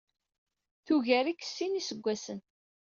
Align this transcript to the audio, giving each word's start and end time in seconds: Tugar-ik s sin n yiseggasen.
Tugar-ik 0.85 1.41
s 1.43 1.51
sin 1.55 1.71
n 1.71 1.77
yiseggasen. 1.79 2.39